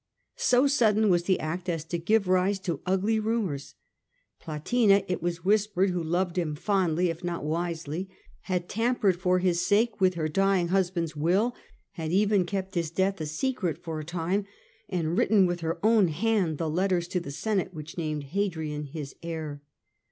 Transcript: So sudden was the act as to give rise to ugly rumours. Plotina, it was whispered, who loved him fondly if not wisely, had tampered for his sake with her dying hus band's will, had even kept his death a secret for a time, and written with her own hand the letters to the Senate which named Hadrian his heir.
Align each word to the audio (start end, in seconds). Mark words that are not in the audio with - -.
So 0.39 0.65
sudden 0.65 1.09
was 1.11 1.25
the 1.25 1.39
act 1.39 1.69
as 1.69 1.83
to 1.85 1.99
give 1.99 2.27
rise 2.27 2.57
to 2.61 2.81
ugly 2.87 3.19
rumours. 3.19 3.75
Plotina, 4.41 5.05
it 5.07 5.21
was 5.21 5.45
whispered, 5.45 5.91
who 5.91 6.01
loved 6.01 6.39
him 6.39 6.55
fondly 6.55 7.11
if 7.11 7.23
not 7.23 7.43
wisely, 7.45 8.09
had 8.45 8.67
tampered 8.67 9.15
for 9.15 9.37
his 9.37 9.61
sake 9.61 10.01
with 10.01 10.15
her 10.15 10.27
dying 10.27 10.69
hus 10.69 10.89
band's 10.89 11.15
will, 11.15 11.55
had 11.91 12.11
even 12.11 12.47
kept 12.47 12.73
his 12.73 12.89
death 12.89 13.21
a 13.21 13.27
secret 13.27 13.77
for 13.77 13.99
a 13.99 14.03
time, 14.03 14.47
and 14.89 15.19
written 15.19 15.45
with 15.45 15.59
her 15.59 15.77
own 15.85 16.07
hand 16.07 16.57
the 16.57 16.67
letters 16.67 17.07
to 17.09 17.19
the 17.19 17.29
Senate 17.29 17.71
which 17.71 17.95
named 17.95 18.23
Hadrian 18.23 18.85
his 18.85 19.15
heir. 19.21 19.61